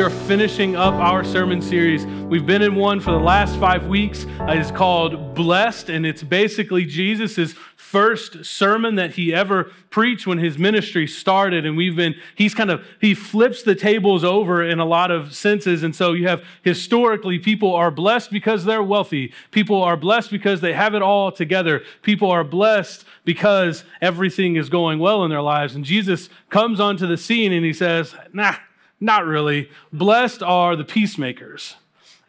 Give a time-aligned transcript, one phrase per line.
[0.00, 2.06] we are finishing up our sermon series.
[2.06, 4.24] We've been in one for the last five weeks.
[4.40, 10.38] Uh, it's called Blessed, and it's basically Jesus' first sermon that he ever preached when
[10.38, 11.66] his ministry started.
[11.66, 15.34] And we've been, he's kind of, he flips the tables over in a lot of
[15.34, 15.82] senses.
[15.82, 19.34] And so you have historically, people are blessed because they're wealthy.
[19.50, 21.82] People are blessed because they have it all together.
[22.00, 25.74] People are blessed because everything is going well in their lives.
[25.74, 28.54] And Jesus comes onto the scene and he says, nah,
[29.00, 29.70] not really.
[29.92, 31.76] Blessed are the peacemakers.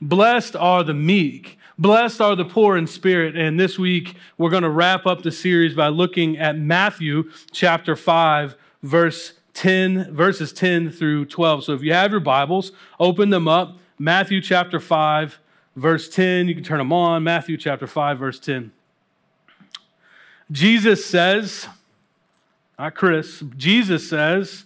[0.02, 1.58] Blessed are the meek.
[1.78, 3.36] Blessed are the poor in spirit.
[3.36, 7.96] And this week, we're going to wrap up the series by looking at Matthew chapter
[7.96, 11.66] 5, verse 10, verses 10 through 12.
[11.66, 13.78] So if you have your Bibles, open them up.
[14.00, 15.40] Matthew chapter 5,
[15.76, 16.48] verse 10.
[16.48, 17.24] You can turn them on.
[17.24, 18.72] Matthew chapter 5, verse 10.
[20.52, 21.68] Jesus says,
[22.78, 24.66] not Chris, Jesus says,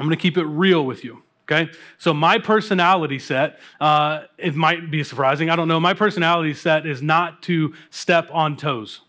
[0.00, 1.22] I'm going to keep it real with you.
[1.50, 5.80] Okay, so my personality set, uh, it might be surprising, I don't know.
[5.80, 9.00] My personality set is not to step on toes.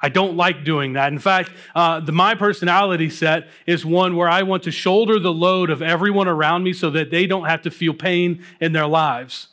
[0.00, 1.12] I don't like doing that.
[1.12, 5.32] In fact, uh, the, my personality set is one where I want to shoulder the
[5.32, 8.86] load of everyone around me so that they don't have to feel pain in their
[8.86, 9.48] lives.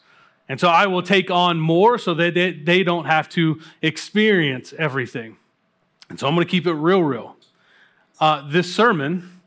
[0.48, 4.74] And so I will take on more so that they, they don't have to experience
[4.80, 5.36] everything.
[6.09, 7.36] And so I'm going to keep it real, real.
[8.20, 9.39] Uh, this sermon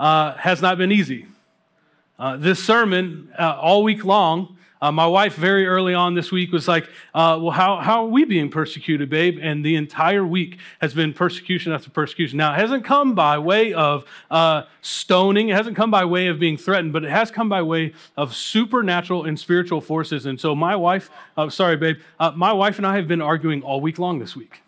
[0.00, 1.26] uh, has not been easy.
[2.18, 6.52] Uh, this sermon, uh, all week long, uh, my wife, very early on this week,
[6.52, 9.38] was like, uh, Well, how, how are we being persecuted, babe?
[9.40, 12.38] And the entire week has been persecution after persecution.
[12.38, 16.38] Now, it hasn't come by way of uh, stoning, it hasn't come by way of
[16.38, 20.24] being threatened, but it has come by way of supernatural and spiritual forces.
[20.24, 21.10] And so, my wife,
[21.50, 21.98] sorry, babe,
[22.34, 24.59] my wife and I have been arguing all week long this week.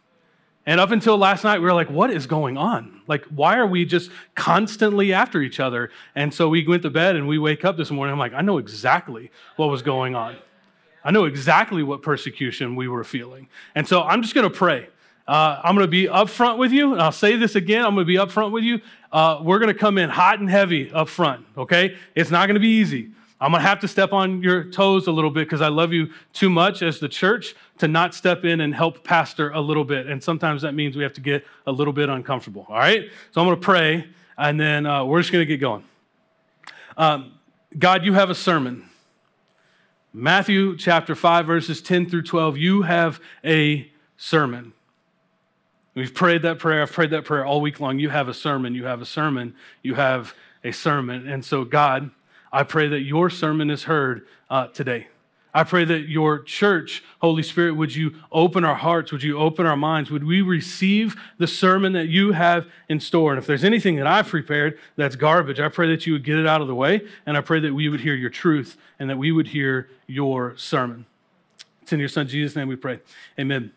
[0.65, 3.01] And up until last night, we were like, what is going on?
[3.09, 5.91] Like, why are we just constantly after each other?
[6.15, 8.13] And so we went to bed and we wake up this morning.
[8.13, 10.37] I'm like, I know exactly what was going on.
[11.05, 13.49] I know exactly what persecution we were feeling.
[13.75, 14.87] And so I'm just going to pray.
[15.27, 16.93] Uh, I'm going to be upfront with you.
[16.93, 17.85] And I'll say this again.
[17.85, 18.81] I'm going to be upfront with you.
[19.11, 21.97] Uh, we're going to come in hot and heavy up front, okay?
[22.15, 23.11] It's not going to be easy.
[23.41, 25.93] I'm going to have to step on your toes a little bit because I love
[25.93, 29.83] you too much as the church to not step in and help pastor a little
[29.83, 30.07] bit.
[30.07, 32.65] And sometimes that means we have to get a little bit uncomfortable.
[32.69, 33.11] All right?
[33.33, 34.07] So I'm going to pray
[34.39, 35.83] and then uh, we're just going to get going.
[36.97, 37.33] Um,
[37.77, 38.85] God, you have a sermon.
[40.13, 44.75] Matthew chapter 5, verses 10 through 12, you have a sermon.
[45.97, 46.83] We've prayed that prayer.
[46.83, 47.99] I've prayed that prayer all week long.
[47.99, 48.77] You have a sermon.
[48.77, 49.57] You have a sermon.
[49.83, 51.27] You have a sermon.
[51.27, 52.13] And so, God,
[52.53, 55.09] I pray that your sermon is heard uh, today.
[55.55, 59.13] I pray that your church, Holy Spirit, would you open our hearts?
[59.13, 60.11] Would you open our minds?
[60.11, 63.33] Would we receive the sermon that you have in store?
[63.33, 66.39] And if there's anything that I've prepared that's garbage, I pray that you would get
[66.39, 67.07] it out of the way.
[67.27, 70.57] And I pray that we would hear your truth and that we would hear your
[70.57, 71.05] sermon.
[71.83, 73.01] It's in your son Jesus' name we pray.
[73.39, 73.73] Amen.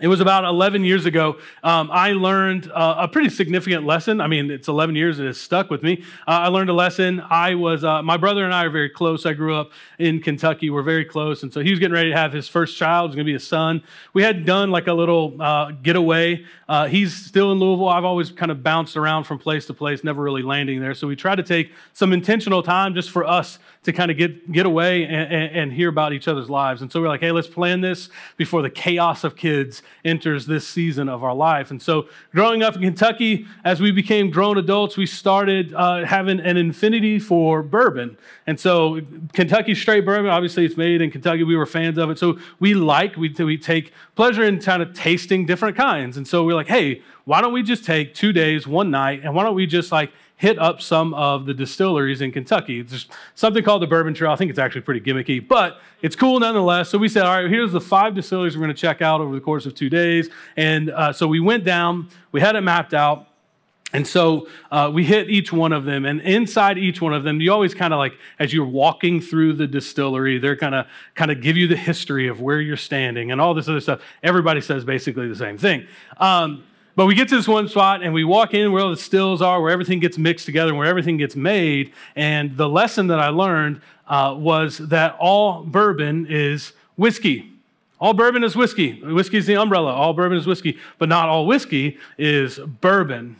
[0.00, 1.36] It was about 11 years ago.
[1.62, 4.20] Um, I learned uh, a pretty significant lesson.
[4.20, 6.02] I mean, it's 11 years it has stuck with me.
[6.26, 7.22] Uh, I learned a lesson.
[7.30, 9.24] I was, uh, my brother and I are very close.
[9.24, 10.68] I grew up in Kentucky.
[10.68, 11.44] We're very close.
[11.44, 13.04] And so he was getting ready to have his first child.
[13.04, 13.84] It was going to be a son.
[14.14, 16.44] We had done like a little uh, getaway.
[16.68, 17.88] Uh, he's still in Louisville.
[17.88, 20.94] I've always kind of bounced around from place to place, never really landing there.
[20.94, 24.50] So we tried to take some intentional time just for us to kind of get,
[24.50, 26.82] get away and, and, and hear about each other's lives.
[26.82, 30.66] And so we're like, hey, let's plan this before the chaos of kids enters this
[30.66, 31.70] season of our life.
[31.70, 36.40] And so, growing up in Kentucky, as we became grown adults, we started uh, having
[36.40, 38.16] an infinity for bourbon.
[38.46, 39.00] And so,
[39.32, 41.44] Kentucky straight bourbon, obviously, it's made in Kentucky.
[41.44, 42.18] We were fans of it.
[42.18, 46.16] So, we like, we, we take pleasure in kind of tasting different kinds.
[46.16, 49.34] And so, we're like, hey, why don't we just take two days, one night, and
[49.34, 52.82] why don't we just like hit up some of the distilleries in Kentucky.
[52.82, 54.32] There's something called the Bourbon Trail.
[54.32, 56.90] I think it's actually pretty gimmicky, but it's cool nonetheless.
[56.90, 59.34] So we said, all right, here's the five distilleries we're going to check out over
[59.34, 60.28] the course of two days.
[60.56, 63.28] And uh, so we went down, we had it mapped out.
[63.92, 67.40] And so uh, we hit each one of them, and inside each one of them,
[67.40, 71.30] you always kind of like, as you're walking through the distillery, they're kind of kind
[71.30, 74.00] of give you the history of where you're standing and all this other stuff.
[74.20, 75.86] Everybody says basically the same thing.
[76.16, 76.64] Um,
[76.96, 79.42] But we get to this one spot and we walk in where all the stills
[79.42, 81.92] are, where everything gets mixed together, and where everything gets made.
[82.14, 87.50] And the lesson that I learned uh, was that all bourbon is whiskey.
[88.00, 89.00] All bourbon is whiskey.
[89.02, 89.92] Whiskey is the umbrella.
[89.92, 93.36] All bourbon is whiskey, but not all whiskey is bourbon.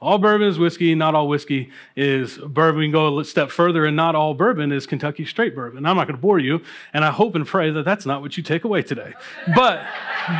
[0.00, 2.80] All bourbon is whiskey, not all whiskey is bourbon.
[2.80, 5.86] We can go a step further, and not all bourbon is Kentucky straight bourbon.
[5.86, 6.62] I'm not going to bore you,
[6.92, 9.14] and I hope and pray that that's not what you take away today.
[9.54, 9.86] But,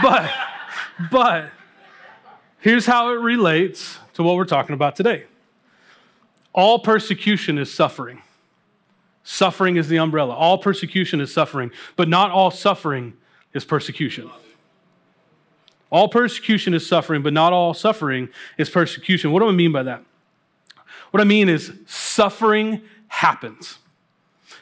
[0.02, 0.28] but,
[1.12, 1.52] but,
[2.62, 5.24] here's how it relates to what we're talking about today.
[6.54, 8.22] All persecution is suffering.
[9.24, 10.34] Suffering is the umbrella.
[10.34, 13.14] All persecution is suffering, but not all suffering
[13.52, 14.30] is persecution.
[15.90, 19.30] All persecution is suffering, but not all suffering is persecution.
[19.30, 20.02] What do I mean by that?
[21.10, 23.78] What I mean is suffering happens.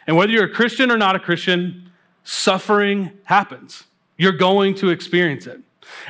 [0.07, 1.91] And whether you're a Christian or not a Christian,
[2.25, 3.85] suffering happens.
[4.17, 5.61] You're going to experience it.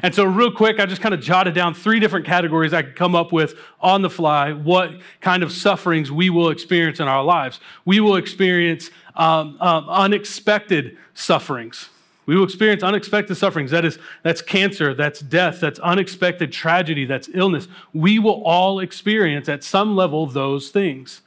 [0.02, 2.96] And so, real quick, I just kind of jotted down three different categories I could
[2.96, 7.24] come up with on the fly what kind of sufferings we will experience in our
[7.24, 7.60] lives.
[7.84, 11.88] We will experience um, um, unexpected sufferings.
[12.26, 13.72] We will experience unexpected sufferings.
[13.72, 17.66] That is, that's cancer, that's death, that's unexpected tragedy, that's illness.
[17.92, 21.22] We will all experience at some level those things.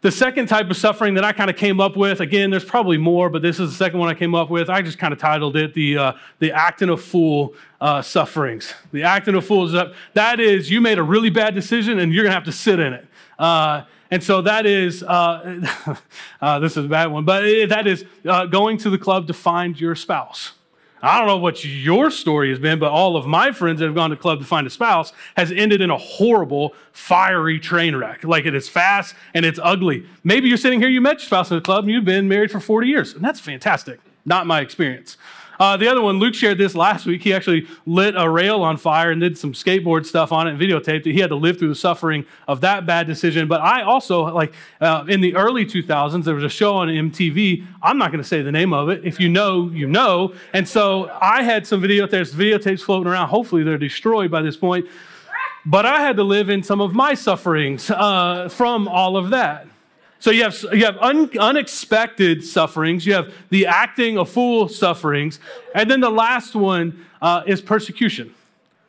[0.00, 2.98] The second type of suffering that I kind of came up with, again, there's probably
[2.98, 4.70] more, but this is the second one I came up with.
[4.70, 8.72] I just kind of titled it the, uh, the acting a fool uh, sufferings.
[8.92, 12.22] The acting a fool is that, is, you made a really bad decision and you're
[12.22, 13.08] going to have to sit in it.
[13.40, 15.96] Uh, and so that is, uh,
[16.40, 19.34] uh, this is a bad one, but that is uh, going to the club to
[19.34, 20.52] find your spouse.
[21.02, 23.94] I don't know what your story has been, but all of my friends that have
[23.94, 28.24] gone to club to find a spouse has ended in a horrible, fiery train wreck.
[28.24, 30.06] Like it is fast and it's ugly.
[30.24, 32.50] Maybe you're sitting here, you met your spouse in the club, and you've been married
[32.50, 34.00] for 40 years, and that's fantastic.
[34.24, 35.16] Not my experience.
[35.58, 37.22] Uh, the other one, Luke shared this last week.
[37.22, 40.60] He actually lit a rail on fire and did some skateboard stuff on it and
[40.60, 41.12] videotaped it.
[41.12, 43.48] He had to live through the suffering of that bad decision.
[43.48, 47.64] But I also, like uh, in the early 2000s, there was a show on MTV.
[47.82, 49.04] I'm not going to say the name of it.
[49.04, 50.34] If you know, you know.
[50.52, 53.28] And so I had some videotapes, videotapes floating around.
[53.28, 54.86] Hopefully they're destroyed by this point.
[55.66, 59.67] But I had to live in some of my sufferings uh, from all of that.
[60.20, 65.38] So you have, you have un, unexpected sufferings, you have the acting a fool sufferings,
[65.74, 68.34] and then the last one uh, is persecution.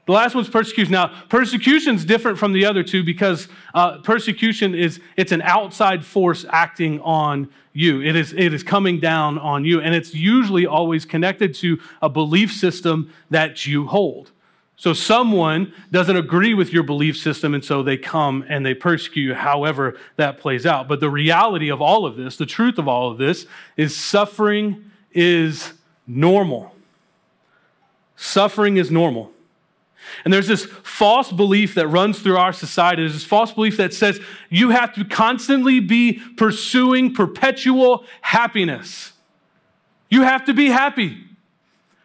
[0.10, 0.92] The last one's persecution.
[0.92, 6.04] Now, persecution is different from the other two because uh, persecution is it's an outside
[6.04, 8.02] force acting on you.
[8.02, 12.10] It is it is coming down on you, and it's usually always connected to a
[12.10, 14.32] belief system that you hold.
[14.80, 19.24] So someone doesn't agree with your belief system, and so they come and they persecute
[19.24, 20.88] you, however that plays out.
[20.88, 23.46] But the reality of all of this, the truth of all of this,
[23.76, 25.74] is suffering is
[26.08, 26.74] normal.
[28.16, 29.31] Suffering is normal.
[30.24, 33.02] And there's this false belief that runs through our society.
[33.02, 39.12] There's this false belief that says you have to constantly be pursuing perpetual happiness.
[40.10, 41.25] You have to be happy.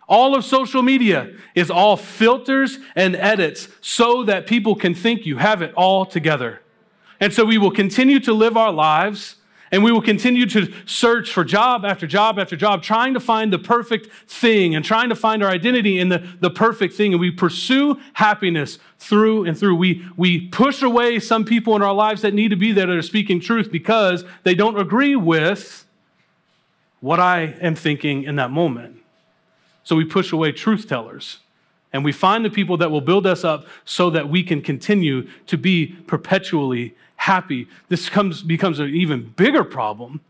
[0.08, 5.38] All of social media is all filters and edits so that people can think you
[5.38, 6.60] have it all together.
[7.20, 9.36] And so we will continue to live our lives
[9.74, 13.52] and we will continue to search for job after job after job, trying to find
[13.52, 17.12] the perfect thing and trying to find our identity in the, the perfect thing.
[17.12, 19.74] And we pursue happiness through and through.
[19.74, 22.94] We, we push away some people in our lives that need to be there that
[22.94, 25.84] are speaking truth because they don't agree with
[27.00, 29.03] what I am thinking in that moment.
[29.84, 31.38] So we push away truth tellers.
[31.92, 35.28] And we find the people that will build us up so that we can continue
[35.46, 37.68] to be perpetually happy.
[37.88, 40.20] This comes, becomes an even bigger problem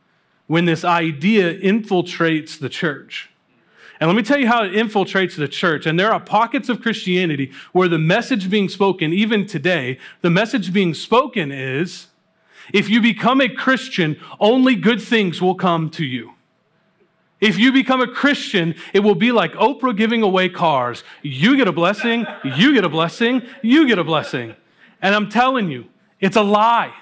[0.47, 3.31] when this idea infiltrates the church.
[3.99, 5.87] And let me tell you how it infiltrates the church.
[5.87, 10.73] And there are pockets of Christianity where the message being spoken, even today, the message
[10.73, 12.09] being spoken is
[12.73, 16.34] if you become a Christian, only good things will come to you.
[17.45, 21.05] If you become a Christian, it will be like Oprah giving away cars.
[21.21, 24.57] You get a blessing, you get a blessing, you get a blessing.
[25.03, 25.85] And I'm telling you,
[26.21, 26.95] it's a lie.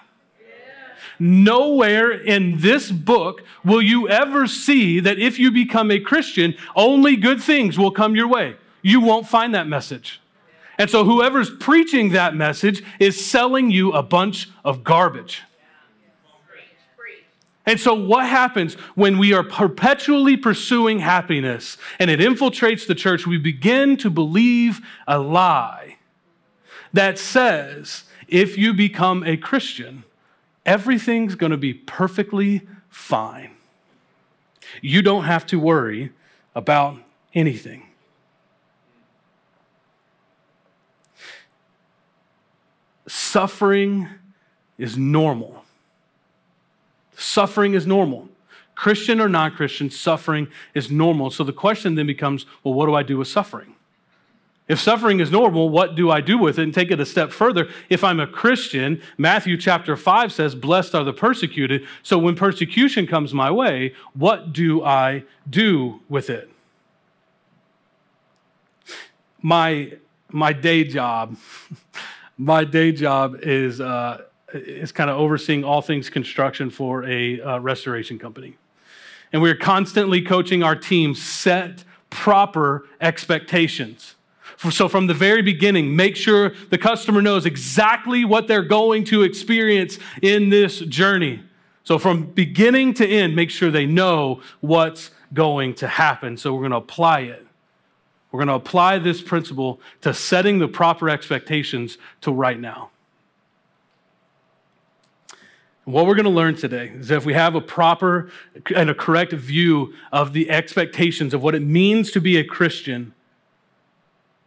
[1.20, 7.14] Nowhere in this book will you ever see that if you become a Christian, only
[7.14, 8.56] good things will come your way.
[8.82, 10.20] You won't find that message.
[10.76, 15.42] And so, whoever's preaching that message is selling you a bunch of garbage.
[17.64, 23.26] And so, what happens when we are perpetually pursuing happiness and it infiltrates the church?
[23.26, 25.96] We begin to believe a lie
[26.92, 30.04] that says if you become a Christian,
[30.66, 33.52] everything's going to be perfectly fine.
[34.80, 36.10] You don't have to worry
[36.54, 36.96] about
[37.34, 37.86] anything.
[43.32, 44.08] suffering
[44.78, 45.61] is normal.
[47.32, 48.28] Suffering is normal.
[48.74, 51.30] Christian or non Christian, suffering is normal.
[51.30, 53.74] So the question then becomes well, what do I do with suffering?
[54.68, 56.64] If suffering is normal, what do I do with it?
[56.64, 57.70] And take it a step further.
[57.88, 61.86] If I'm a Christian, Matthew chapter 5 says, Blessed are the persecuted.
[62.02, 66.50] So when persecution comes my way, what do I do with it?
[69.40, 69.94] My,
[70.30, 71.38] my day job,
[72.36, 77.58] my day job is, uh, is kind of overseeing all things construction for a uh,
[77.58, 78.56] restoration company.
[79.32, 84.14] And we're constantly coaching our team set proper expectations.
[84.70, 89.22] So, from the very beginning, make sure the customer knows exactly what they're going to
[89.22, 91.42] experience in this journey.
[91.82, 96.36] So, from beginning to end, make sure they know what's going to happen.
[96.36, 97.44] So, we're going to apply it.
[98.30, 102.91] We're going to apply this principle to setting the proper expectations to right now.
[105.84, 108.30] What we're going to learn today is that if we have a proper
[108.74, 113.14] and a correct view of the expectations of what it means to be a Christian,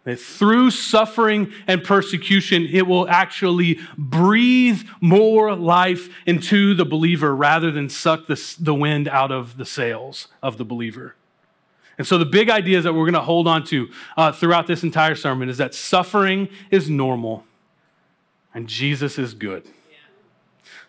[0.06, 7.70] that through suffering and persecution, it will actually breathe more life into the believer rather
[7.70, 11.16] than suck the, the wind out of the sails of the believer.
[11.98, 14.84] And so, the big ideas that we're going to hold on to uh, throughout this
[14.84, 17.46] entire sermon is that suffering is normal
[18.54, 19.66] and Jesus is good.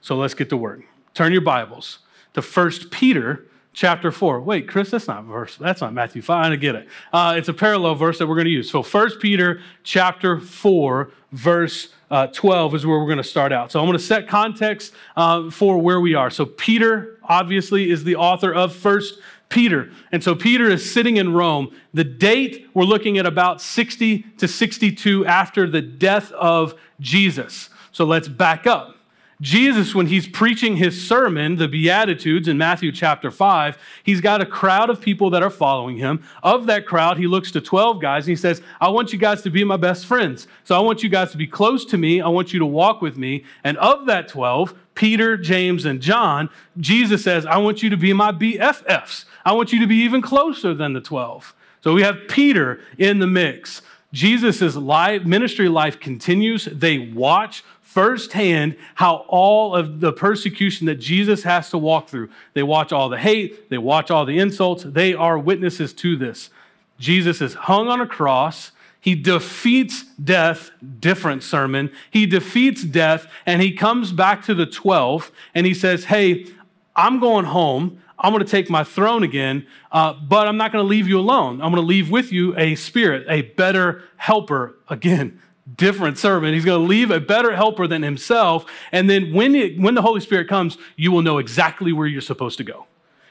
[0.06, 0.82] So, let's get to work.
[1.14, 1.98] Turn your Bibles
[2.34, 4.40] to 1 Peter chapter 4.
[4.40, 5.56] Wait, Chris, that's not verse.
[5.56, 6.52] That's not Matthew 5.
[6.52, 6.86] I get it.
[7.12, 8.70] Uh, it's a parallel verse that we're going to use.
[8.70, 13.72] So 1 Peter chapter 4, verse uh, 12 is where we're going to start out.
[13.72, 16.30] So I'm going to set context uh, for where we are.
[16.30, 19.90] So Peter, obviously, is the author of First Peter.
[20.12, 21.74] And so Peter is sitting in Rome.
[21.94, 27.70] The date, we're looking at about 60 to 62 after the death of Jesus.
[27.90, 28.95] So let's back up.
[29.40, 34.46] Jesus, when he's preaching his sermon, the Beatitudes in Matthew chapter 5, he's got a
[34.46, 36.24] crowd of people that are following him.
[36.42, 39.42] Of that crowd, he looks to 12 guys and he says, I want you guys
[39.42, 40.48] to be my best friends.
[40.64, 42.22] So I want you guys to be close to me.
[42.22, 43.44] I want you to walk with me.
[43.62, 48.14] And of that 12, Peter, James, and John, Jesus says, I want you to be
[48.14, 49.26] my BFFs.
[49.44, 51.54] I want you to be even closer than the 12.
[51.84, 53.82] So we have Peter in the mix.
[54.12, 56.64] Jesus' life, ministry life continues.
[56.64, 62.28] They watch firsthand how all of the persecution that Jesus has to walk through.
[62.52, 64.82] They watch all the hate, they watch all the insults.
[64.82, 66.50] They are witnesses to this.
[66.98, 68.72] Jesus is hung on a cross.
[69.00, 71.92] He defeats death, different sermon.
[72.10, 76.48] He defeats death and he comes back to the 12 and he says, Hey,
[76.96, 78.02] I'm going home.
[78.18, 81.20] I'm going to take my throne again, uh, but I'm not going to leave you
[81.20, 81.62] alone.
[81.62, 85.40] I'm going to leave with you a spirit, a better helper again
[85.74, 86.54] different servant.
[86.54, 88.66] He's going to leave a better helper than himself.
[88.92, 92.20] And then when, it, when the Holy Spirit comes, you will know exactly where you're
[92.20, 92.86] supposed to go.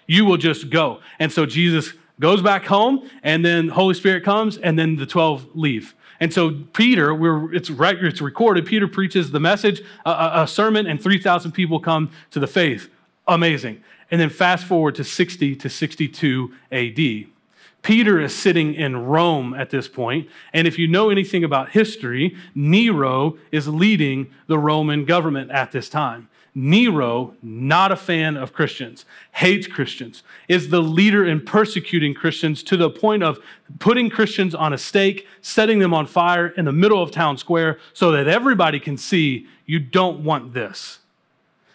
[0.07, 0.99] You will just go.
[1.17, 5.55] And so Jesus goes back home, and then Holy Spirit comes, and then the 12
[5.55, 5.95] leave.
[6.19, 11.01] And so Peter, it's, right, it's recorded, Peter preaches the message, a, a sermon, and
[11.01, 12.89] 3,000 people come to the faith.
[13.27, 13.83] Amazing.
[14.11, 17.34] And then fast forward to 60 to 62 AD.
[17.85, 22.35] Peter is sitting in Rome at this point, and if you know anything about history,
[22.55, 26.27] Nero is leading the Roman government at this time.
[26.55, 32.75] Nero, not a fan of Christians, hates Christians, is the leader in persecuting Christians to
[32.75, 33.37] the point of
[33.77, 37.77] putting Christians on a stake, setting them on fire in the middle of town square
[37.93, 40.97] so that everybody can see you don't want this.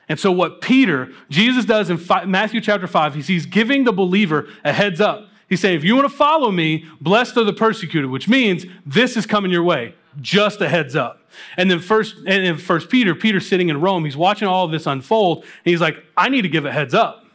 [0.09, 4.73] And so, what Peter, Jesus does in Matthew chapter 5, he's giving the believer a
[4.73, 5.29] heads up.
[5.50, 9.16] He's saying, if you want to follow me, blessed are the persecuted, which means this
[9.16, 9.95] is coming your way.
[10.21, 11.21] Just a heads up.
[11.57, 14.04] And then first, and in First Peter, Peter's sitting in Rome.
[14.04, 15.38] He's watching all of this unfold.
[15.38, 17.26] And he's like, I need to give a heads up.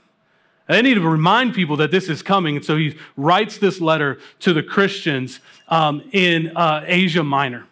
[0.67, 2.55] I need to remind people that this is coming.
[2.55, 7.67] And so he writes this letter to the Christians um, in uh, Asia Minor.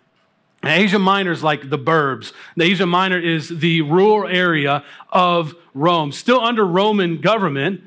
[0.64, 2.34] Asia Minor is like the burbs.
[2.60, 7.82] Asia Minor is the rural area of Rome, still under Roman government,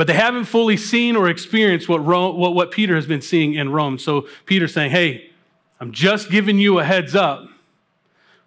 [0.00, 3.52] but they haven't fully seen or experienced what, Rome, what, what Peter has been seeing
[3.52, 3.98] in Rome.
[3.98, 5.30] So Peter's saying, hey,
[5.78, 7.50] I'm just giving you a heads up.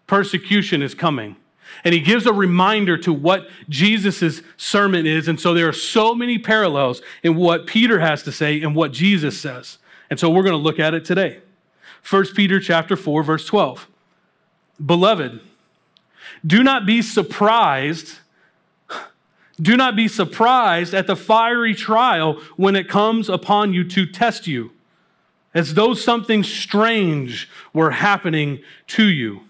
[0.07, 1.36] Persecution is coming.
[1.83, 5.27] And he gives a reminder to what Jesus' sermon is.
[5.27, 8.91] And so there are so many parallels in what Peter has to say and what
[8.91, 9.77] Jesus says.
[10.10, 11.38] And so we're going to look at it today.
[12.10, 13.88] 1 Peter chapter 4, verse 12.
[14.83, 15.39] Beloved,
[16.43, 18.22] do not be surprised
[19.62, 24.48] do not be surprised at the fiery trial when it comes upon you to test
[24.48, 24.72] you,
[25.53, 29.41] as though something strange were happening to you.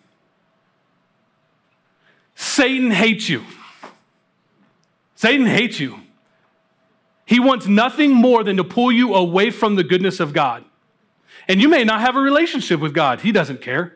[2.36, 3.43] Satan hates you.
[5.15, 6.00] Satan hates you.
[7.25, 10.65] He wants nothing more than to pull you away from the goodness of God.
[11.48, 13.22] And you may not have a relationship with God.
[13.22, 13.95] He doesn't care.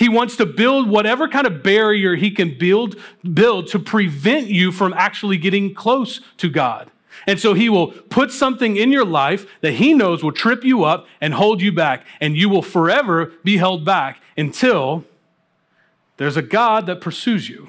[0.00, 2.96] He wants to build whatever kind of barrier he can build,
[3.34, 6.90] build to prevent you from actually getting close to God.
[7.26, 10.84] And so he will put something in your life that he knows will trip you
[10.84, 15.04] up and hold you back, and you will forever be held back until
[16.16, 17.68] there's a God that pursues you.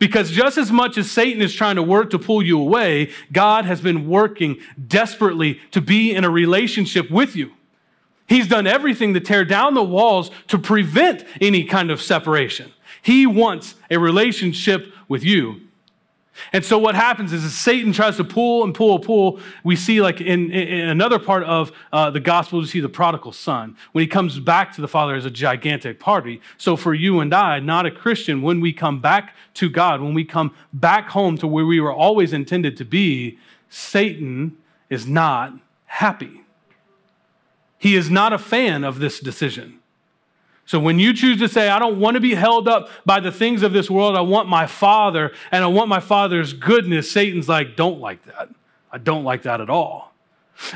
[0.00, 3.66] Because just as much as Satan is trying to work to pull you away, God
[3.66, 7.52] has been working desperately to be in a relationship with you.
[8.30, 12.72] He's done everything to tear down the walls to prevent any kind of separation.
[13.02, 15.62] He wants a relationship with you.
[16.52, 20.00] And so what happens is, Satan tries to pull and pull and pull, we see
[20.00, 23.76] like in, in another part of uh, the gospel, we see the prodigal son.
[23.90, 26.40] When he comes back to the father as a gigantic party.
[26.56, 30.14] So for you and I, not a Christian, when we come back to God, when
[30.14, 34.56] we come back home to where we were always intended to be, Satan
[34.88, 35.52] is not
[35.86, 36.39] happy.
[37.80, 39.78] He is not a fan of this decision.
[40.66, 43.32] So when you choose to say, I don't want to be held up by the
[43.32, 47.48] things of this world, I want my Father and I want my Father's goodness, Satan's
[47.48, 48.50] like, don't like that.
[48.92, 50.09] I don't like that at all.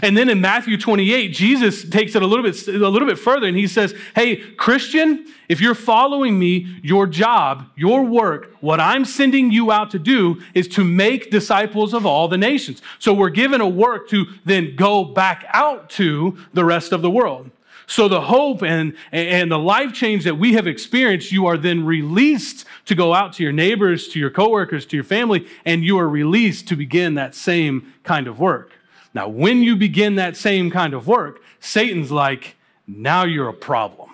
[0.03, 3.47] And then in Matthew 28, Jesus takes it a little bit, a little bit further
[3.47, 9.05] and he says, Hey, Christian, if you're following me, your job, your work, what I'm
[9.05, 12.81] sending you out to do is to make disciples of all the nations.
[12.99, 17.11] So we're given a work to then go back out to the rest of the
[17.11, 17.51] world.
[17.87, 21.85] So the hope and, and the life change that we have experienced, you are then
[21.85, 25.99] released to go out to your neighbors, to your coworkers, to your family, and you
[25.99, 28.73] are released to begin that same kind of work.
[29.15, 32.57] Now, when you begin that same kind of work, Satan's like,
[32.87, 34.11] now you're a problem.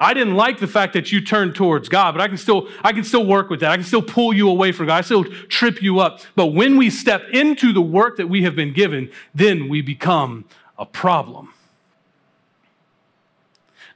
[0.00, 2.92] I didn't like the fact that you turned towards God, but I can still I
[2.92, 3.70] can still work with that.
[3.70, 4.96] I can still pull you away from God.
[4.96, 6.20] I still trip you up.
[6.34, 10.46] But when we step into the work that we have been given, then we become
[10.78, 11.52] a problem.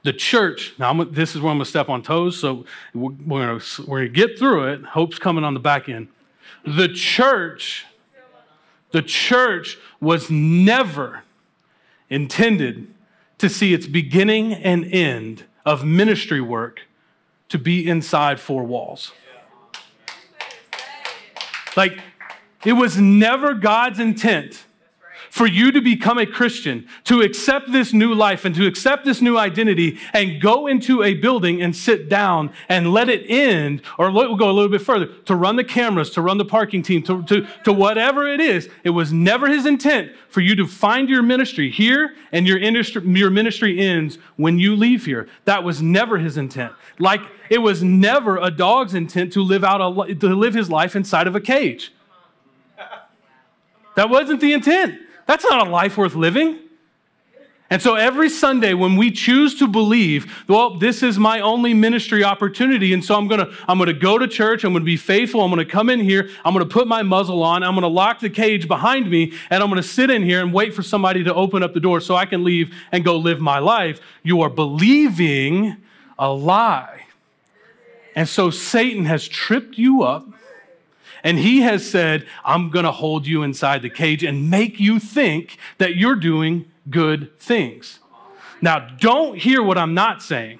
[0.03, 3.11] The church, now I'm, this is where I'm going to step on toes, so we're
[3.25, 4.85] we're going to get through it.
[4.85, 6.07] Hope's coming on the back end.
[6.65, 7.85] The church,
[8.91, 11.23] the church was never
[12.09, 12.87] intended
[13.37, 16.81] to see its beginning and end of ministry work
[17.49, 19.11] to be inside four walls.
[21.75, 21.99] Like,
[22.65, 24.65] it was never God's intent
[25.29, 29.21] for you to become a Christian, to accept this new life and to accept this
[29.21, 34.11] new identity and go into a building and sit down and let it end, or
[34.11, 37.03] we'll go a little bit further, to run the cameras, to run the parking team,
[37.03, 38.69] to, to, to whatever it is.
[38.83, 43.01] It was never his intent for you to find your ministry here and your, industry,
[43.05, 45.27] your ministry ends when you leave here.
[45.45, 46.73] That was never his intent.
[46.97, 50.95] Like it was never a dog's intent to live out a, to live his life
[50.95, 51.93] inside of a cage.
[53.95, 55.01] That wasn't the intent.
[55.29, 56.57] That's not a life worth living.
[57.69, 62.23] And so every Sunday when we choose to believe, well, this is my only ministry
[62.23, 65.51] opportunity, and so I'm gonna, I'm gonna go to church, I'm gonna be faithful, I'm
[65.51, 68.67] gonna come in here, I'm gonna put my muzzle on, I'm gonna lock the cage
[68.67, 71.75] behind me, and I'm gonna sit in here and wait for somebody to open up
[71.75, 74.01] the door so I can leave and go live my life.
[74.23, 75.77] You are believing
[76.17, 77.05] a lie.
[78.15, 80.25] And so Satan has tripped you up
[81.23, 84.99] and he has said, I'm going to hold you inside the cage and make you
[84.99, 87.99] think that you're doing good things.
[88.61, 90.59] Now, don't hear what I'm not saying.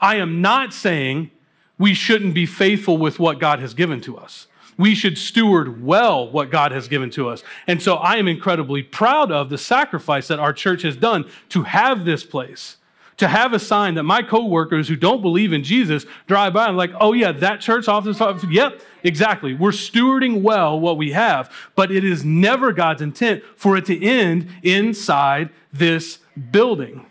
[0.00, 1.30] I am not saying
[1.78, 4.46] we shouldn't be faithful with what God has given to us.
[4.78, 7.42] We should steward well what God has given to us.
[7.66, 11.62] And so I am incredibly proud of the sacrifice that our church has done to
[11.62, 12.76] have this place
[13.16, 16.76] to have a sign that my coworkers who don't believe in Jesus drive by and
[16.76, 19.54] like, oh yeah, that church office, yep, exactly.
[19.54, 24.04] We're stewarding well what we have, but it is never God's intent for it to
[24.04, 26.18] end inside this
[26.50, 27.06] building.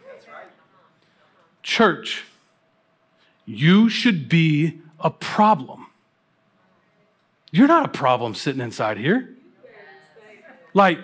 [1.64, 2.24] Church,
[3.46, 5.88] you should be a problem.
[7.52, 9.36] You're not a problem sitting inside here.
[10.76, 11.00] Like,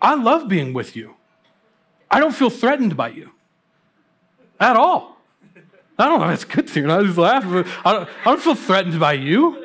[0.00, 1.16] I love being with you.
[2.10, 3.33] I don't feel threatened by you
[4.64, 5.20] at all.
[5.98, 7.00] I don't know if it's good or not.
[7.00, 7.44] I just laugh.
[7.84, 9.60] I don't, I don't feel threatened by you.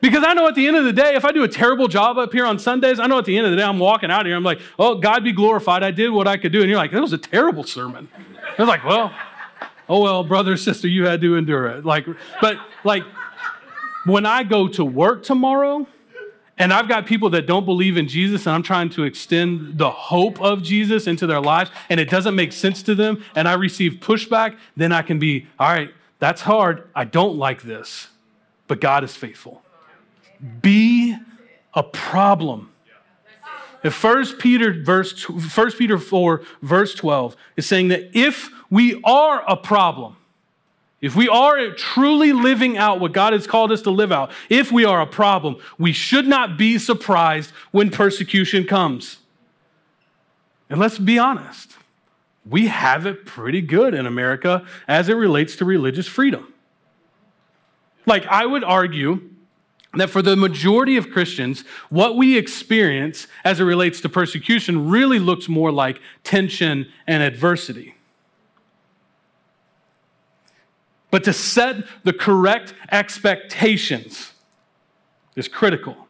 [0.00, 2.16] Because I know at the end of the day, if I do a terrible job
[2.16, 4.24] up here on Sundays, I know at the end of the day, I'm walking out
[4.24, 5.82] here, I'm like, oh, God be glorified.
[5.82, 6.60] I did what I could do.
[6.60, 8.08] And you're like, that was a terrible sermon.
[8.14, 9.12] I was like, well,
[9.90, 11.84] oh, well, brother, sister, you had to endure it.
[11.84, 12.06] Like,
[12.40, 13.04] but like,
[14.06, 15.86] when I go to work tomorrow,
[16.60, 19.90] and I've got people that don't believe in Jesus, and I'm trying to extend the
[19.90, 23.54] hope of Jesus into their lives, and it doesn't make sense to them, and I
[23.54, 26.88] receive pushback, then I can be, all right, that's hard.
[26.94, 28.08] I don't like this.
[28.70, 29.62] but God is faithful.
[30.62, 31.16] Be
[31.74, 32.70] a problem.
[33.82, 39.42] If 1 Peter verse 1 Peter 4 verse 12 is saying that if we are
[39.48, 40.16] a problem,
[41.00, 44.70] if we are truly living out what God has called us to live out, if
[44.70, 49.18] we are a problem, we should not be surprised when persecution comes.
[50.68, 51.76] And let's be honest,
[52.48, 56.52] we have it pretty good in America as it relates to religious freedom.
[58.06, 59.30] Like, I would argue
[59.94, 65.18] that for the majority of Christians, what we experience as it relates to persecution really
[65.18, 67.94] looks more like tension and adversity.
[71.10, 74.32] But to set the correct expectations
[75.36, 76.08] is critical.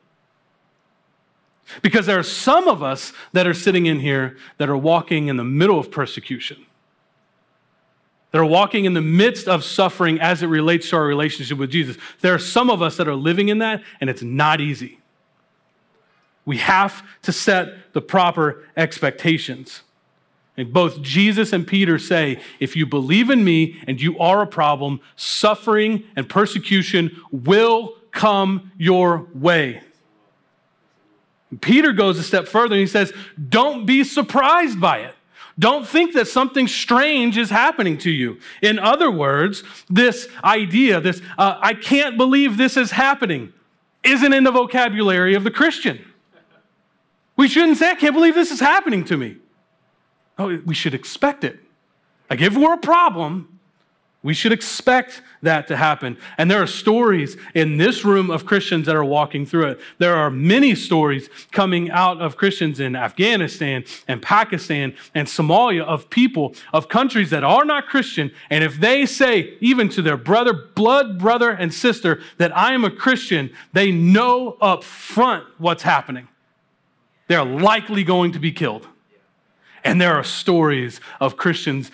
[1.82, 5.36] Because there are some of us that are sitting in here that are walking in
[5.36, 6.66] the middle of persecution.
[8.32, 11.70] That are walking in the midst of suffering as it relates to our relationship with
[11.70, 11.96] Jesus.
[12.20, 14.98] There are some of us that are living in that, and it's not easy.
[16.44, 19.82] We have to set the proper expectations.
[20.60, 24.46] And both Jesus and Peter say, if you believe in me and you are a
[24.46, 29.80] problem, suffering and persecution will come your way.
[31.62, 33.10] Peter goes a step further and he says,
[33.48, 35.14] Don't be surprised by it.
[35.58, 38.38] Don't think that something strange is happening to you.
[38.60, 43.54] In other words, this idea, this, uh, I can't believe this is happening,
[44.04, 46.04] isn't in the vocabulary of the Christian.
[47.38, 49.38] We shouldn't say, I can't believe this is happening to me.
[50.40, 51.60] Oh, we should expect it.
[52.30, 53.58] Like, if we're a problem,
[54.22, 56.16] we should expect that to happen.
[56.38, 59.80] And there are stories in this room of Christians that are walking through it.
[59.98, 66.08] There are many stories coming out of Christians in Afghanistan and Pakistan and Somalia of
[66.08, 68.30] people, of countries that are not Christian.
[68.48, 72.86] And if they say, even to their brother, blood brother, and sister, that I am
[72.86, 76.28] a Christian, they know up front what's happening.
[77.28, 78.86] They're likely going to be killed.
[79.84, 81.90] And there are stories of Christians,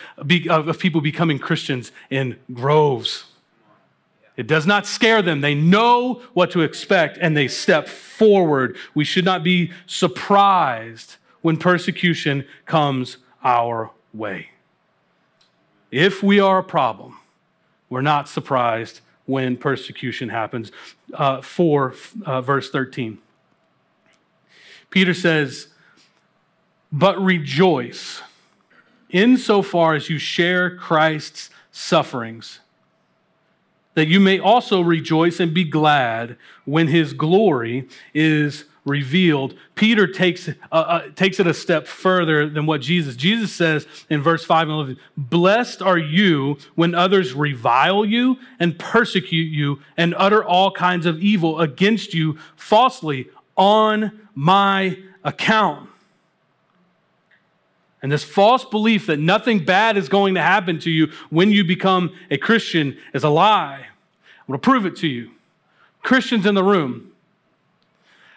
[0.49, 3.27] of people becoming Christians in groves.
[4.37, 5.40] It does not scare them.
[5.40, 8.77] They know what to expect and they step forward.
[8.94, 14.51] We should not be surprised when persecution comes our way.
[15.90, 17.18] If we are a problem,
[17.88, 20.70] we're not surprised when persecution happens.
[21.14, 21.94] Uh, 4,
[22.25, 23.18] uh, verse 13.
[24.90, 25.68] Peter says,
[26.92, 28.22] but rejoice
[29.11, 32.61] insofar as you share Christ's sufferings,
[33.94, 39.55] that you may also rejoice and be glad when his glory is revealed.
[39.75, 43.16] Peter takes, uh, uh, takes it a step further than what Jesus.
[43.16, 48.79] Jesus says in verse 5 and 11, Blessed are you when others revile you and
[48.79, 55.90] persecute you and utter all kinds of evil against you falsely on my account.
[58.02, 61.64] And this false belief that nothing bad is going to happen to you when you
[61.64, 63.87] become a Christian is a lie.
[64.40, 65.32] I'm going to prove it to you.
[66.02, 67.12] Christians in the room,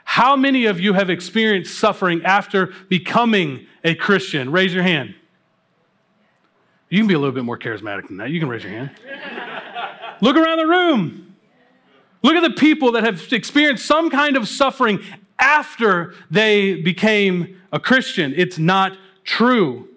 [0.06, 4.52] how many of you have experienced suffering after becoming a Christian?
[4.52, 5.14] Raise your hand.
[6.90, 8.32] You can be a little bit more charismatic than that.
[8.32, 8.90] You can raise your hand.
[10.22, 11.36] Look around the room.
[12.24, 15.00] Look at the people that have experienced some kind of suffering
[15.38, 18.34] after they became a Christian.
[18.36, 19.88] It's not true.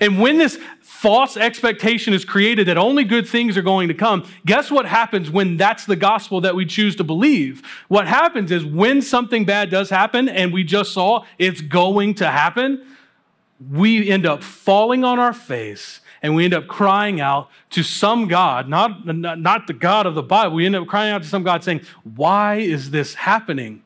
[0.00, 4.24] And when this false expectation is created that only good things are going to come,
[4.46, 7.62] guess what happens when that's the gospel that we choose to believe?
[7.88, 12.30] What happens is when something bad does happen, and we just saw it's going to
[12.30, 12.86] happen,
[13.70, 18.28] we end up falling on our face and we end up crying out to some
[18.28, 20.54] God, not, not the God of the Bible.
[20.54, 23.82] We end up crying out to some God saying, Why is this happening?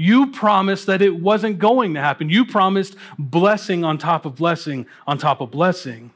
[0.00, 2.30] You promised that it wasn't going to happen.
[2.30, 6.10] You promised blessing on top of blessing on top of blessing.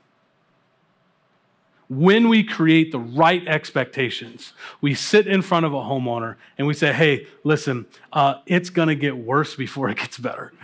[1.90, 6.72] When we create the right expectations, we sit in front of a homeowner and we
[6.72, 10.54] say, hey, listen, uh, it's going to get worse before it gets better.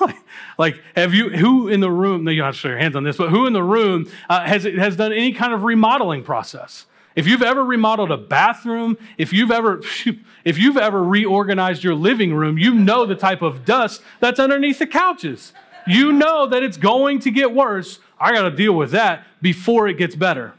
[0.58, 2.96] like, have you, who in the room, no, you don't have to show your hands
[2.96, 6.22] on this, but who in the room uh, has, has done any kind of remodeling
[6.22, 6.86] process?
[7.14, 9.82] If you've ever remodeled a bathroom, if you've ever
[10.44, 14.78] if you've ever reorganized your living room, you know the type of dust that's underneath
[14.78, 15.52] the couches.
[15.86, 17.98] You know that it's going to get worse.
[18.18, 20.54] I got to deal with that before it gets better.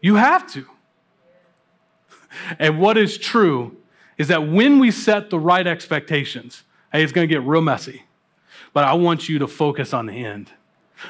[0.00, 0.66] You have to.
[2.58, 3.76] And what is true
[4.18, 8.04] is that when we set the right expectations, hey, it's going to get real messy.
[8.72, 10.50] But I want you to focus on the end.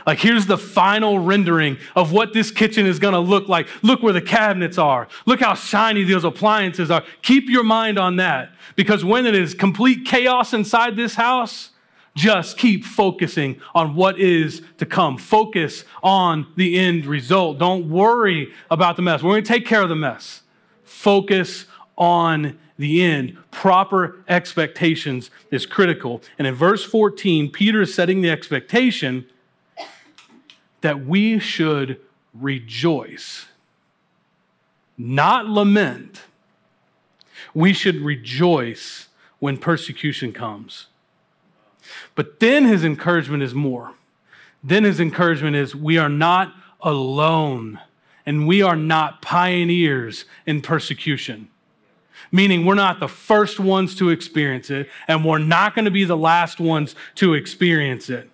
[0.06, 3.68] Like, here's the final rendering of what this kitchen is going to look like.
[3.82, 5.08] Look where the cabinets are.
[5.26, 7.04] Look how shiny those appliances are.
[7.22, 11.70] Keep your mind on that because when it is complete chaos inside this house,
[12.16, 15.16] just keep focusing on what is to come.
[15.16, 17.58] Focus on the end result.
[17.58, 19.22] Don't worry about the mess.
[19.22, 20.42] We're going to take care of the mess.
[20.82, 23.36] Focus on the end.
[23.50, 26.22] Proper expectations is critical.
[26.38, 29.26] And in verse 14, Peter is setting the expectation
[30.80, 32.00] that we should
[32.34, 33.46] rejoice,
[34.96, 36.22] not lament.
[37.54, 40.86] We should rejoice when persecution comes.
[42.14, 43.94] But then his encouragement is more.
[44.62, 47.80] Then his encouragement is we are not alone
[48.26, 51.48] and we are not pioneers in persecution.
[52.30, 56.04] Meaning, we're not the first ones to experience it, and we're not going to be
[56.04, 58.29] the last ones to experience it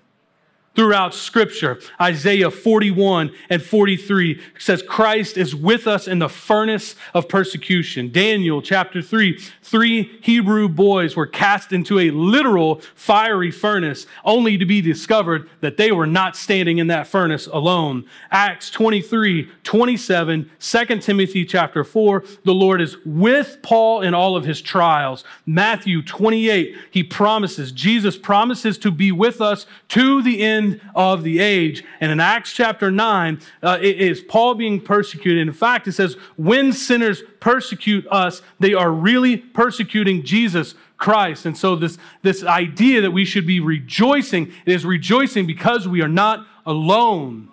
[0.76, 1.80] throughout Scripture.
[2.00, 8.12] Isaiah 41 and 43 says, Christ is with us in the furnace of persecution.
[8.12, 14.66] Daniel chapter 3, three Hebrew boys were cast into a literal fiery furnace, only to
[14.66, 18.04] be discovered that they were not standing in that furnace alone.
[18.30, 24.44] Acts 23, 27, 2 Timothy chapter 4, the Lord is with Paul in all of
[24.44, 25.24] his trials.
[25.46, 31.22] Matthew 28, he promises, Jesus promises to be with us to the end end of
[31.22, 31.84] the age.
[32.00, 35.46] And in Acts chapter 9, uh, it is Paul being persecuted.
[35.46, 41.46] In fact, it says, when sinners persecute us, they are really persecuting Jesus Christ.
[41.46, 46.08] And so this, this idea that we should be rejoicing, is rejoicing because we are
[46.08, 47.48] not alone.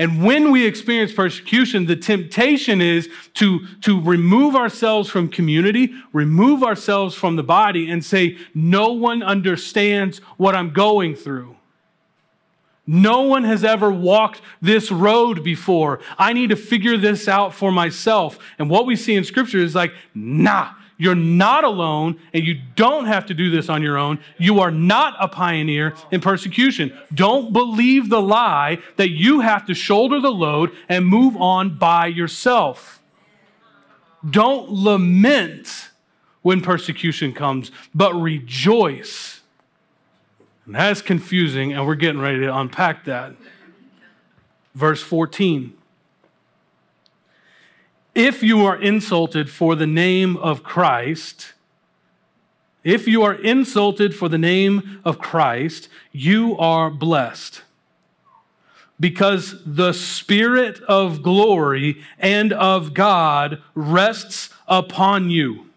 [0.00, 6.62] And when we experience persecution, the temptation is to, to remove ourselves from community, remove
[6.62, 11.57] ourselves from the body, and say, No one understands what I'm going through.
[12.90, 16.00] No one has ever walked this road before.
[16.16, 18.38] I need to figure this out for myself.
[18.58, 23.04] And what we see in Scripture is like, nah, you're not alone and you don't
[23.04, 24.20] have to do this on your own.
[24.38, 26.96] You are not a pioneer in persecution.
[27.12, 32.06] Don't believe the lie that you have to shoulder the load and move on by
[32.06, 33.02] yourself.
[34.28, 35.90] Don't lament
[36.40, 39.37] when persecution comes, but rejoice
[40.68, 43.32] and that's confusing, and we're getting ready to unpack that.
[44.74, 45.72] Verse 14
[48.14, 51.54] If you are insulted for the name of Christ,
[52.84, 57.62] if you are insulted for the name of Christ, you are blessed.
[59.00, 65.67] Because the Spirit of glory and of God rests upon you.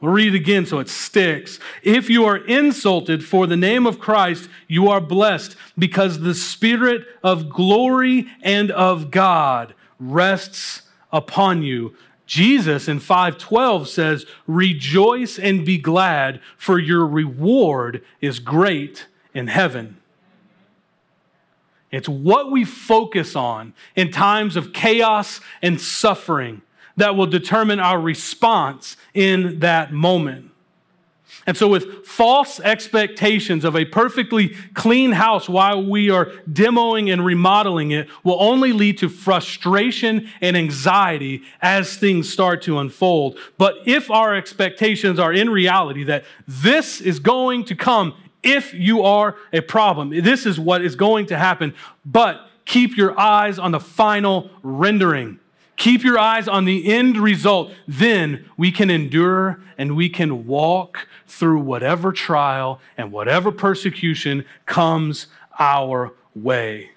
[0.00, 1.58] We'll read it again so it sticks.
[1.82, 7.06] If you are insulted for the name of Christ, you are blessed because the Spirit
[7.22, 10.82] of glory and of God rests
[11.12, 11.96] upon you.
[12.26, 19.96] Jesus in 512 says, Rejoice and be glad, for your reward is great in heaven.
[21.90, 26.60] It's what we focus on in times of chaos and suffering
[26.96, 30.50] that will determine our response in that moment.
[31.46, 37.24] And so, with false expectations of a perfectly clean house while we are demoing and
[37.24, 43.38] remodeling it, will only lead to frustration and anxiety as things start to unfold.
[43.58, 49.02] But if our expectations are in reality that this is going to come if you
[49.02, 53.72] are a problem, this is what is going to happen, but keep your eyes on
[53.72, 55.40] the final rendering.
[55.76, 57.70] Keep your eyes on the end result.
[57.86, 65.26] Then we can endure and we can walk through whatever trial and whatever persecution comes
[65.58, 66.90] our way.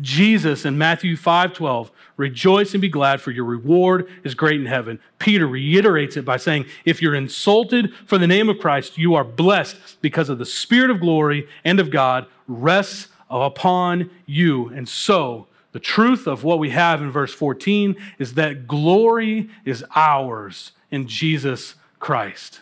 [0.00, 4.98] Jesus in Matthew 5:12, rejoice and be glad for your reward is great in heaven.
[5.18, 9.24] Peter reiterates it by saying, if you're insulted for the name of Christ, you are
[9.24, 14.68] blessed because of the spirit of glory and of God rests upon you.
[14.68, 19.84] And so the truth of what we have in verse 14 is that glory is
[19.96, 22.60] ours in Jesus Christ.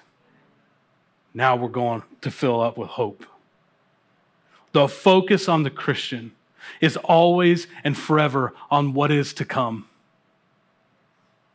[1.35, 3.27] Now we're going to fill up with hope.
[4.73, 6.33] The focus on the Christian
[6.81, 9.85] is always and forever on what is to come.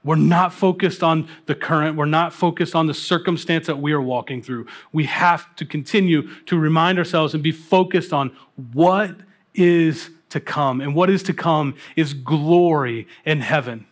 [0.04, 1.98] We're not focused on the current.
[1.98, 4.68] We're not focused on the circumstance that we are walking through.
[4.94, 8.38] We have to continue to remind ourselves and be focused on
[8.74, 9.16] what
[9.56, 10.82] is to come.
[10.82, 13.86] And what is to come is glory in heaven.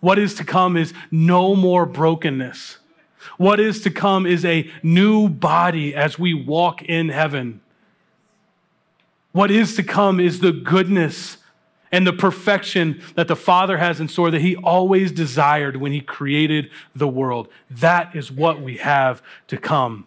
[0.00, 2.78] What is to come is no more brokenness.
[3.36, 7.60] What is to come is a new body as we walk in heaven.
[9.32, 11.38] What is to come is the goodness
[11.90, 16.00] and the perfection that the Father has in store that He always desired when He
[16.00, 17.48] created the world.
[17.70, 20.06] That is what we have to come.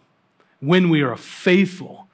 [0.59, 2.04] When we are faithful,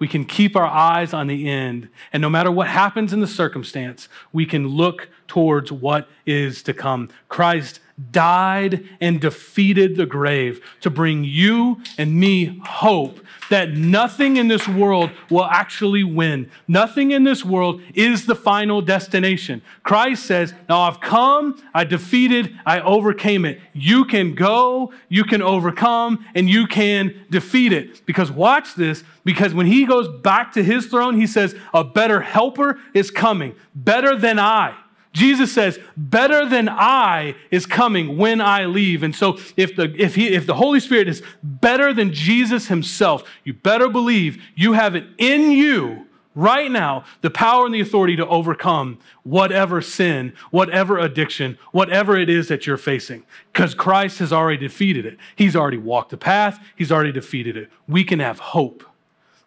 [0.00, 1.88] we can keep our eyes on the end.
[2.12, 6.74] And no matter what happens in the circumstance, we can look towards what is to
[6.74, 7.10] come.
[7.28, 7.78] Christ
[8.12, 14.66] died and defeated the grave to bring you and me hope that nothing in this
[14.66, 16.50] world will actually win.
[16.68, 19.60] Nothing in this world is the final destination.
[19.82, 23.60] Christ says, Now I've come, I defeated, I overcame it.
[23.72, 28.06] You can go, you can overcome, and you can defeat it.
[28.06, 32.20] Because watch this, because when he goes back to his throne, he says, A better
[32.20, 34.76] helper is coming, better than I.
[35.12, 39.02] Jesus says, better than I is coming when I leave.
[39.02, 43.24] And so if the, if, he, if the Holy Spirit is better than Jesus himself,
[43.42, 48.16] you better believe you have it in you right now the power and the authority
[48.16, 53.24] to overcome whatever sin, whatever addiction, whatever it is that you're facing.
[53.52, 55.18] Because Christ has already defeated it.
[55.34, 57.70] He's already walked the path, He's already defeated it.
[57.88, 58.84] We can have hope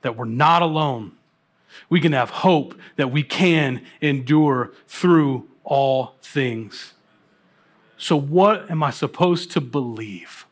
[0.01, 1.13] that we're not alone.
[1.89, 6.93] We can have hope that we can endure through all things.
[7.97, 10.45] So, what am I supposed to believe?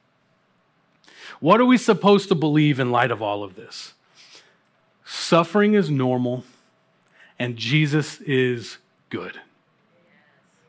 [1.39, 3.93] What are we supposed to believe in light of all of this?
[5.03, 6.43] Suffering is normal,
[7.39, 8.77] and Jesus is
[9.09, 9.39] good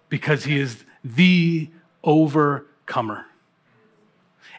[0.09, 1.71] because he is the
[2.03, 3.27] overcomer.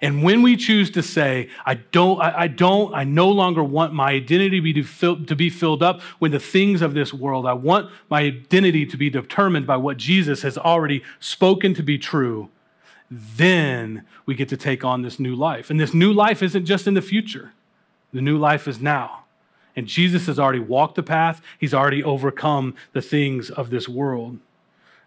[0.03, 3.93] And when we choose to say, I don't, I, I, don't, I no longer want
[3.93, 7.45] my identity to be, to, be filled up with the things of this world.
[7.45, 11.97] I want my identity to be determined by what Jesus has already spoken to be
[11.97, 12.49] true.
[13.09, 15.69] Then we get to take on this new life.
[15.69, 17.53] And this new life isn't just in the future,
[18.11, 19.23] the new life is now.
[19.73, 24.39] And Jesus has already walked the path, he's already overcome the things of this world.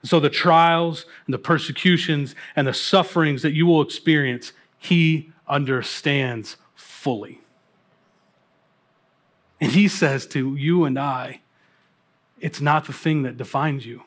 [0.02, 4.52] So the trials and the persecutions and the sufferings that you will experience,
[4.86, 7.40] he understands fully.
[9.60, 11.40] And he says to you and I,
[12.40, 14.02] it's not the thing that defines you.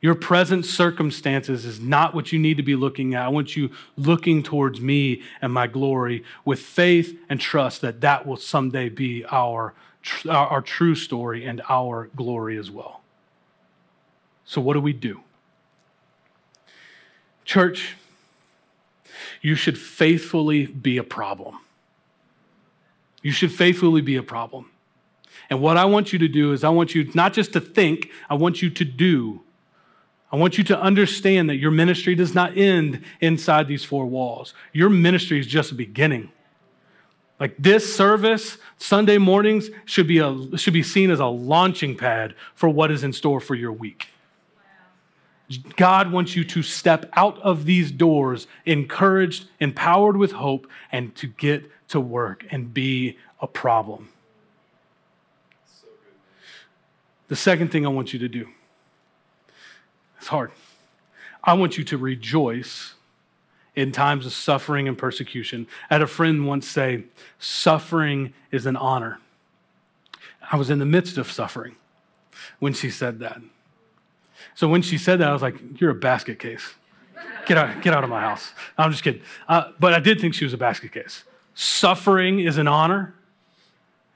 [0.00, 3.24] Your present circumstances is not what you need to be looking at.
[3.24, 8.26] I want you looking towards me and my glory with faith and trust that that
[8.26, 9.74] will someday be our,
[10.28, 13.00] our, our true story and our glory as well.
[14.44, 15.22] So, what do we do?
[17.44, 17.96] Church,
[19.42, 21.58] you should faithfully be a problem.
[23.22, 24.70] You should faithfully be a problem.
[25.50, 28.10] And what I want you to do is, I want you not just to think,
[28.28, 29.42] I want you to do.
[30.32, 34.54] I want you to understand that your ministry does not end inside these four walls.
[34.72, 36.30] Your ministry is just a beginning.
[37.38, 42.34] Like this service, Sunday mornings, should be, a, should be seen as a launching pad
[42.54, 44.08] for what is in store for your week.
[45.76, 51.28] God wants you to step out of these doors encouraged, empowered with hope, and to
[51.28, 54.08] get to work and be a problem.
[57.28, 58.48] the second thing I want you to do,
[60.18, 60.52] it's hard.
[61.42, 62.94] I want you to rejoice
[63.74, 65.66] in times of suffering and persecution.
[65.90, 67.04] I had a friend once say,
[67.38, 69.20] Suffering is an honor.
[70.50, 71.76] I was in the midst of suffering
[72.58, 73.40] when she said that.
[74.56, 76.74] So when she said that, I was like, You're a basket case.
[77.46, 78.52] Get out, get out of my house.
[78.76, 79.22] I'm just kidding.
[79.48, 81.22] Uh, but I did think she was a basket case.
[81.54, 83.14] Suffering is an honor.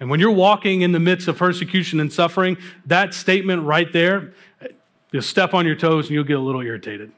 [0.00, 4.32] And when you're walking in the midst of persecution and suffering, that statement right there,
[5.12, 7.12] you'll step on your toes and you'll get a little irritated.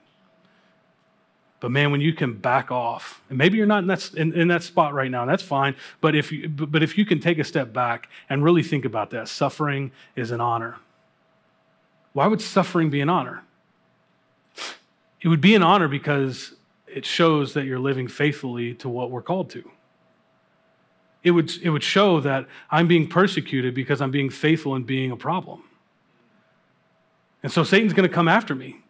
[1.60, 4.48] But man, when you can back off, and maybe you're not in that, in, in
[4.48, 5.76] that spot right now, that's fine.
[6.00, 9.10] But if, you, but if you can take a step back and really think about
[9.10, 10.78] that, suffering is an honor.
[12.12, 13.44] Why would suffering be an honor?
[15.20, 16.54] It would be an honor because
[16.86, 19.70] it shows that you're living faithfully to what we're called to.
[21.22, 25.12] It would, it would show that I'm being persecuted because I'm being faithful and being
[25.12, 25.62] a problem.
[27.42, 28.81] And so Satan's going to come after me.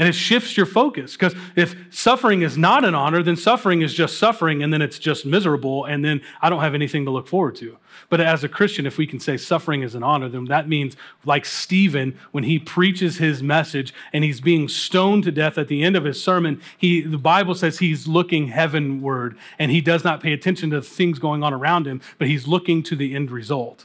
[0.00, 3.92] And it shifts your focus because if suffering is not an honor, then suffering is
[3.92, 7.28] just suffering and then it's just miserable and then I don't have anything to look
[7.28, 7.76] forward to.
[8.08, 10.96] But as a Christian, if we can say suffering is an honor, then that means
[11.26, 15.82] like Stephen, when he preaches his message and he's being stoned to death at the
[15.82, 20.22] end of his sermon, he, the Bible says he's looking heavenward and he does not
[20.22, 23.30] pay attention to the things going on around him, but he's looking to the end
[23.30, 23.84] result.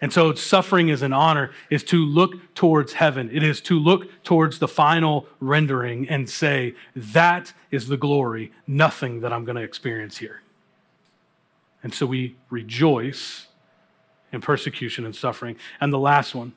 [0.00, 3.28] And so suffering is an honor, is to look towards heaven.
[3.30, 9.20] It is to look towards the final rendering and say, that is the glory, nothing
[9.20, 10.40] that I'm going to experience here.
[11.82, 13.46] And so we rejoice
[14.32, 15.56] in persecution and suffering.
[15.80, 16.52] And the last one,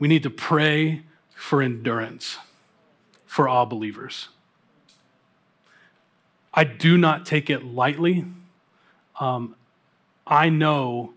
[0.00, 1.02] we need to pray
[1.34, 2.38] for endurance
[3.24, 4.28] for all believers.
[6.52, 8.24] I do not take it lightly.
[9.20, 9.54] Um,
[10.28, 11.14] I know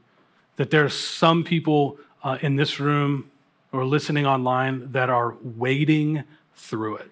[0.55, 3.29] that there are some people uh, in this room
[3.71, 6.23] or listening online that are wading
[6.55, 7.11] through it.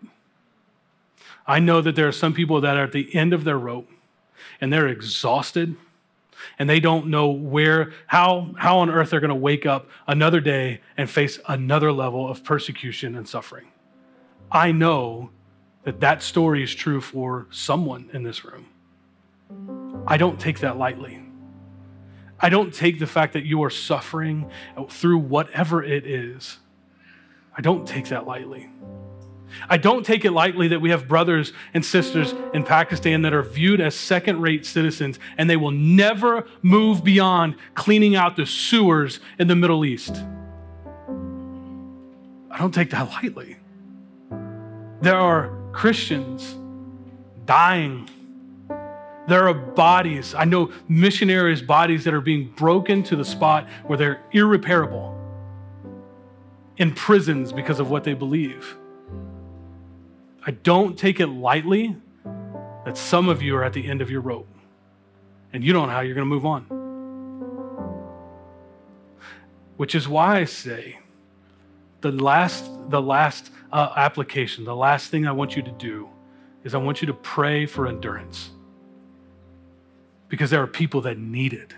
[1.45, 3.89] I know that there are some people that are at the end of their rope
[4.61, 5.75] and they're exhausted
[6.57, 10.39] and they don't know where how how on earth they're going to wake up another
[10.39, 13.71] day and face another level of persecution and suffering.
[14.51, 15.31] I know
[15.83, 18.67] that that story is true for someone in this room.
[20.07, 21.28] I don't take that lightly.
[22.39, 24.49] I don't take the fact that you are suffering
[24.89, 26.57] through whatever it is.
[27.57, 28.69] I don't take that lightly.
[29.69, 33.43] I don't take it lightly that we have brothers and sisters in Pakistan that are
[33.43, 39.19] viewed as second rate citizens and they will never move beyond cleaning out the sewers
[39.37, 40.23] in the Middle East.
[42.51, 43.57] I don't take that lightly.
[45.01, 46.55] There are Christians
[47.45, 48.09] dying.
[49.29, 53.95] There are bodies, I know missionaries' bodies that are being broken to the spot where
[53.95, 55.15] they're irreparable
[56.77, 58.75] in prisons because of what they believe.
[60.47, 61.95] I don't take it lightly
[62.85, 64.47] that some of you are at the end of your rope
[65.53, 66.63] and you don't know how you're going to move on.
[69.77, 70.97] Which is why I say
[72.01, 76.09] the last, the last uh, application, the last thing I want you to do
[76.63, 78.49] is I want you to pray for endurance
[80.29, 81.73] because there are people that need it.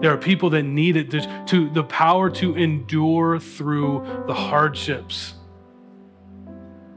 [0.00, 5.34] There are people that need it to, to the power to endure through the hardships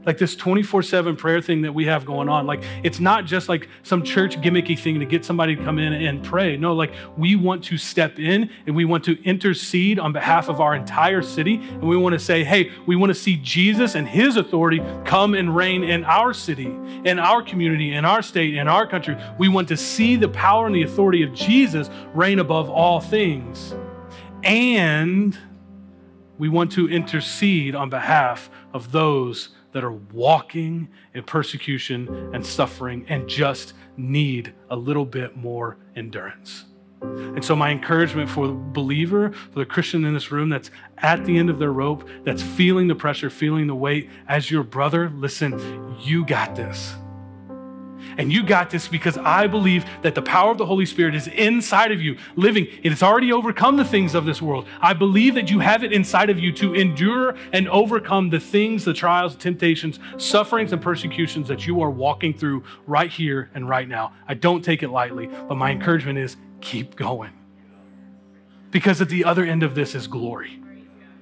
[0.04, 2.46] like this 24 7 prayer thing that we have going on.
[2.46, 5.92] Like, it's not just like some church gimmicky thing to get somebody to come in
[5.92, 6.56] and pray.
[6.56, 10.60] No, like, we want to step in and we want to intercede on behalf of
[10.60, 11.54] our entire city.
[11.54, 15.34] And we want to say, hey, we want to see Jesus and his authority come
[15.34, 19.16] and reign in our city, in our community, in our state, in our country.
[19.38, 23.74] We want to see the power and the authority of Jesus reign above all things.
[24.42, 25.38] And
[26.38, 33.04] we want to intercede on behalf of those that are walking in persecution and suffering
[33.08, 36.64] and just need a little bit more endurance.
[37.02, 41.24] And so, my encouragement for the believer, for the Christian in this room that's at
[41.24, 45.10] the end of their rope, that's feeling the pressure, feeling the weight, as your brother,
[45.10, 46.94] listen, you got this.
[48.22, 51.26] And you got this because I believe that the power of the Holy Spirit is
[51.26, 52.68] inside of you, living.
[52.84, 54.68] It has already overcome the things of this world.
[54.80, 58.84] I believe that you have it inside of you to endure and overcome the things,
[58.84, 63.88] the trials, temptations, sufferings, and persecutions that you are walking through right here and right
[63.88, 64.12] now.
[64.28, 67.32] I don't take it lightly, but my encouragement is keep going.
[68.70, 70.62] Because at the other end of this is glory.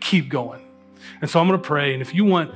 [0.00, 0.66] Keep going.
[1.22, 1.94] And so I'm going to pray.
[1.94, 2.54] And if you want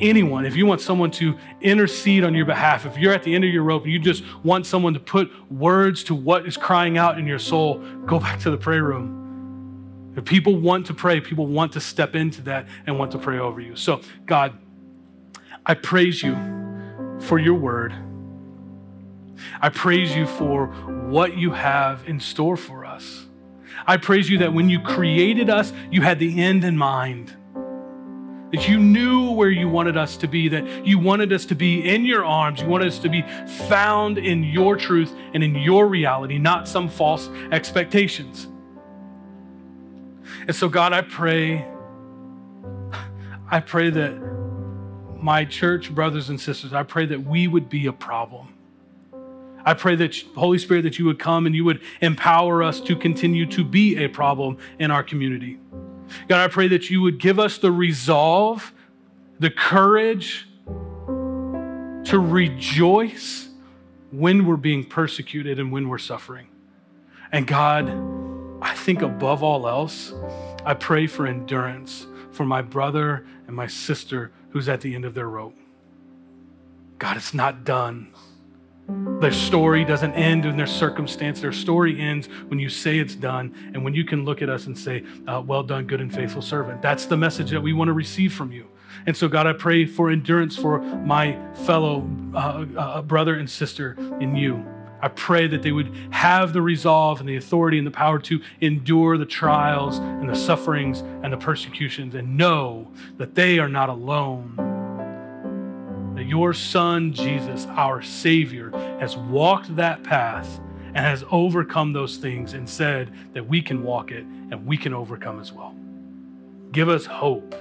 [0.00, 3.44] anyone, if you want someone to intercede on your behalf, if you're at the end
[3.44, 6.98] of your rope and you just want someone to put words to what is crying
[6.98, 10.14] out in your soul, go back to the prayer room.
[10.16, 13.38] If people want to pray, people want to step into that and want to pray
[13.38, 13.76] over you.
[13.76, 14.56] So, God,
[15.64, 16.34] I praise you
[17.20, 17.94] for your word.
[19.60, 20.68] I praise you for
[21.08, 23.26] what you have in store for us.
[23.86, 27.36] I praise you that when you created us, you had the end in mind
[28.52, 31.88] that you knew where you wanted us to be, that you wanted us to be
[31.88, 33.22] in your arms, you wanted us to be
[33.68, 38.46] found in your truth and in your reality, not some false expectations.
[40.46, 41.66] And so, God, I pray,
[43.50, 44.12] I pray that
[45.20, 48.54] my church brothers and sisters, I pray that we would be a problem.
[49.64, 52.94] I pray that, Holy Spirit, that you would come and you would empower us to
[52.94, 55.58] continue to be a problem in our community.
[56.28, 58.72] God, I pray that you would give us the resolve,
[59.38, 60.48] the courage
[61.06, 63.48] to rejoice
[64.10, 66.48] when we're being persecuted and when we're suffering.
[67.32, 67.90] And God,
[68.62, 70.12] I think above all else,
[70.64, 75.14] I pray for endurance for my brother and my sister who's at the end of
[75.14, 75.56] their rope.
[76.98, 78.08] God, it's not done.
[79.20, 81.40] Their story doesn't end in their circumstance.
[81.40, 84.66] Their story ends when you say it's done and when you can look at us
[84.66, 86.82] and say, uh, Well done, good and faithful servant.
[86.82, 88.66] That's the message that we want to receive from you.
[89.06, 93.96] And so, God, I pray for endurance for my fellow uh, uh, brother and sister
[94.20, 94.64] in you.
[95.00, 98.40] I pray that they would have the resolve and the authority and the power to
[98.60, 103.88] endure the trials and the sufferings and the persecutions and know that they are not
[103.88, 104.75] alone
[106.16, 112.54] that your son, Jesus, our Savior, has walked that path and has overcome those things
[112.54, 115.74] and said that we can walk it and we can overcome as well.
[116.72, 117.54] Give us hope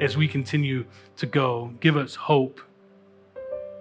[0.00, 0.84] as we continue
[1.16, 1.72] to go.
[1.80, 2.60] Give us hope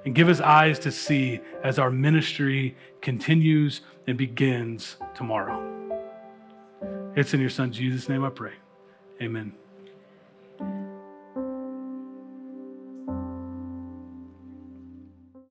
[0.06, 5.72] and give us eyes to see as our ministry continues and begins tomorrow.
[7.16, 8.54] It's in your son Jesus' name I pray.
[9.22, 9.54] Amen.